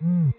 [0.00, 0.30] Hmm.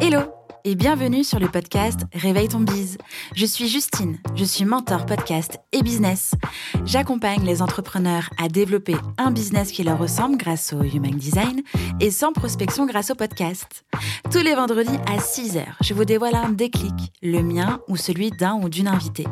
[0.00, 0.43] Hello.
[0.66, 2.96] Et bienvenue sur le podcast Réveille ton bise.
[3.34, 6.32] Je suis Justine, je suis mentor podcast et business.
[6.86, 11.60] J'accompagne les entrepreneurs à développer un business qui leur ressemble grâce au Human Design
[12.00, 13.84] et sans prospection grâce au podcast.
[14.30, 18.54] Tous les vendredis à 6h, je vous dévoile un déclic, le mien ou celui d'un
[18.54, 19.26] ou d'une invitée.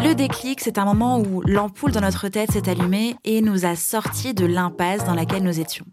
[0.00, 3.76] Le déclic, c'est un moment où l'ampoule dans notre tête s'est allumée et nous a
[3.76, 5.86] sortis de l'impasse dans laquelle nous étions.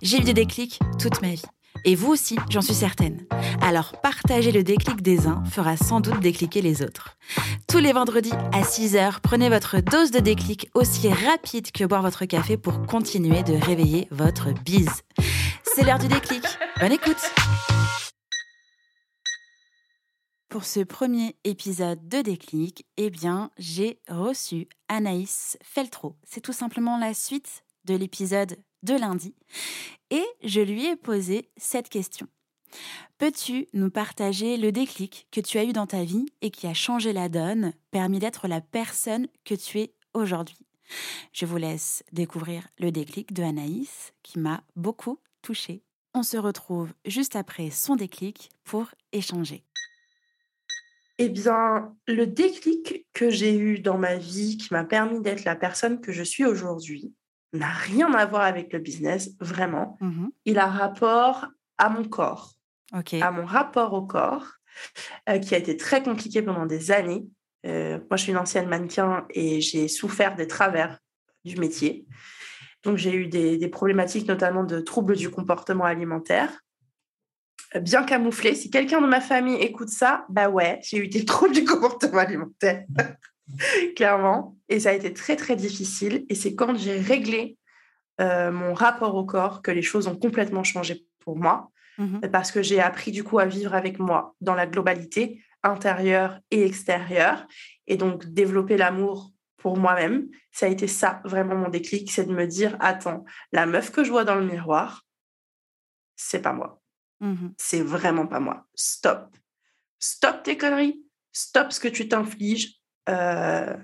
[0.00, 1.42] J'ai eu des déclics toute ma vie.
[1.84, 3.26] Et vous aussi, j'en suis certaine.
[3.62, 7.16] Alors partager le déclic des uns fera sans doute décliquer les autres.
[7.68, 12.24] Tous les vendredis à 6h, prenez votre dose de déclic aussi rapide que boire votre
[12.24, 15.02] café pour continuer de réveiller votre bise.
[15.64, 16.44] C'est l'heure du déclic.
[16.80, 17.30] Bonne écoute
[20.48, 26.16] pour ce premier épisode de Déclic, eh bien, j'ai reçu Anaïs Feltro.
[26.24, 29.34] C'est tout simplement la suite de l'épisode de lundi
[30.10, 32.26] et je lui ai posé cette question.
[33.18, 36.74] Peux-tu nous partager le déclic que tu as eu dans ta vie et qui a
[36.74, 40.58] changé la donne, permis d'être la personne que tu es aujourd'hui?
[41.32, 45.82] Je vous laisse découvrir le déclic de Anaïs qui m'a beaucoup touchée.
[46.14, 49.64] On se retrouve juste après son déclic pour échanger.
[51.18, 55.56] Eh bien, le déclic que j'ai eu dans ma vie qui m'a permis d'être la
[55.56, 57.12] personne que je suis aujourd'hui,
[57.52, 59.96] n'a rien à voir avec le business, vraiment.
[60.00, 61.46] Mmh Il a rapport
[61.78, 62.54] à mon corps,
[62.92, 64.46] à mon rapport au corps,
[65.28, 67.26] euh, qui a été très compliqué pendant des années.
[67.66, 70.98] Euh, moi, je suis une ancienne mannequin et j'ai souffert des travers
[71.44, 72.06] du métier.
[72.84, 76.60] Donc, j'ai eu des, des, problématiques, notamment de troubles du comportement alimentaire.
[77.74, 78.54] Euh, bien camouflé.
[78.54, 82.18] Si quelqu'un de ma famille écoute ça, bah ouais, j'ai eu des troubles du comportement
[82.18, 82.84] alimentaire.
[83.96, 84.56] clairement.
[84.68, 86.24] Et ça a été très, très difficile.
[86.28, 87.56] Et c'est quand j'ai réglé
[88.20, 91.70] euh, mon rapport au corps que les choses ont complètement changé pour moi.
[91.98, 96.38] Mmh parce que j'ai appris du coup à vivre avec moi dans la globalité intérieure
[96.52, 97.44] et extérieure.
[97.88, 102.32] Et donc, développer l'amour pour moi-même, ça a été ça, vraiment mon déclic, c'est de
[102.32, 105.04] me dire, attends, la meuf que je vois dans le miroir,
[106.14, 106.80] c'est pas moi.
[107.18, 108.68] Mmh c'est vraiment pas moi.
[108.76, 109.36] Stop.
[109.98, 111.02] Stop tes conneries.
[111.32, 112.77] Stop ce que tu t'infliges
[113.08, 113.76] euh,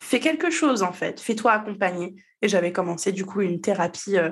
[0.00, 2.14] fais quelque chose en fait, fais-toi accompagner.
[2.42, 4.30] Et j'avais commencé du coup une thérapie euh,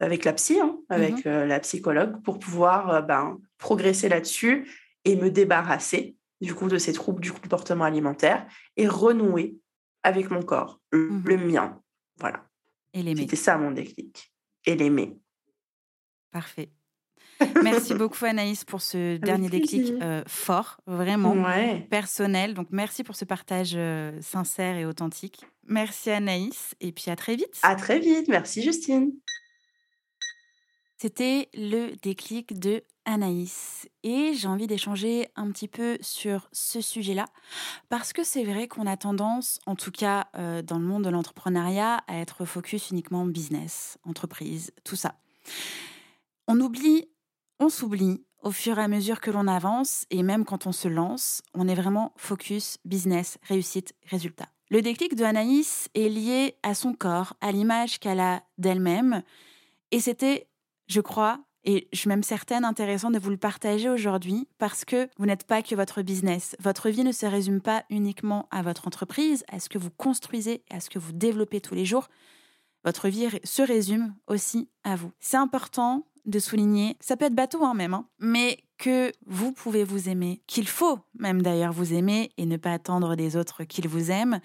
[0.00, 4.70] avec la psy, hein, avec mmh euh, la psychologue, pour pouvoir ben, progresser là-dessus
[5.04, 9.58] et me débarrasser du coup de ces troubles du comportement alimentaire et renouer
[10.02, 11.82] avec mon corps, mmh le mien.
[12.18, 12.46] Voilà.
[12.94, 13.20] Et l'aimer.
[13.20, 14.32] C'était ça mon déclic.
[14.64, 15.18] Et l'aimer.
[16.30, 16.70] Parfait.
[17.62, 21.36] Merci beaucoup Anaïs pour ce dernier déclic euh, fort, vraiment
[21.88, 22.54] personnel.
[22.54, 25.44] Donc merci pour ce partage euh, sincère et authentique.
[25.66, 27.58] Merci Anaïs et puis à très vite.
[27.62, 29.12] À très vite, merci Justine.
[30.96, 37.24] C'était le déclic de Anaïs et j'ai envie d'échanger un petit peu sur ce sujet-là
[37.88, 41.08] parce que c'est vrai qu'on a tendance, en tout cas euh, dans le monde de
[41.08, 45.14] l'entrepreneuriat, à être focus uniquement business, entreprise, tout ça.
[46.46, 47.08] On oublie
[47.60, 50.88] on s'oublie au fur et à mesure que l'on avance et même quand on se
[50.88, 54.48] lance, on est vraiment focus, business, réussite, résultat.
[54.70, 59.22] Le déclic de Anaïs est lié à son corps, à l'image qu'elle a d'elle-même.
[59.90, 60.48] Et c'était,
[60.86, 65.08] je crois, et je suis même certaine, intéressant de vous le partager aujourd'hui parce que
[65.18, 66.56] vous n'êtes pas que votre business.
[66.60, 70.64] Votre vie ne se résume pas uniquement à votre entreprise, à ce que vous construisez,
[70.70, 72.08] à ce que vous développez tous les jours.
[72.84, 75.12] Votre vie se résume aussi à vous.
[75.20, 79.84] C'est important de souligner, ça peut être bateau hein, même, hein, mais que vous pouvez
[79.84, 83.88] vous aimer, qu'il faut même d'ailleurs vous aimer et ne pas attendre des autres qu'ils
[83.88, 84.40] vous aiment,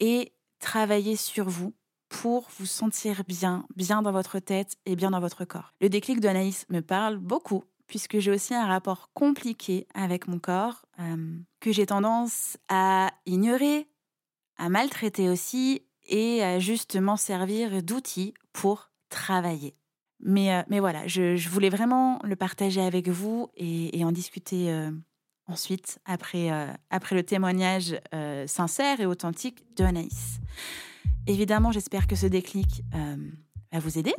[0.00, 1.74] et travailler sur vous
[2.08, 5.72] pour vous sentir bien, bien dans votre tête et bien dans votre corps.
[5.80, 10.38] Le déclic de Anaïs me parle beaucoup puisque j'ai aussi un rapport compliqué avec mon
[10.38, 13.88] corps euh, que j'ai tendance à ignorer,
[14.58, 19.74] à maltraiter aussi et à justement servir d'outil pour travailler.
[20.20, 24.90] Mais, euh, mais voilà, je, voulais vraiment le partager avec vous et, en discuter euh,
[25.46, 27.98] ensuite, après, euh, après le témoignage
[28.46, 30.40] sincère et authentique de Anaïs.
[31.26, 32.82] Évidemment, j'espère que ce déclic
[33.72, 34.14] va vous aider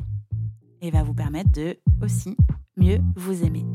[0.80, 2.36] et va vous permettre de aussi
[2.76, 3.66] mieux vous aimer.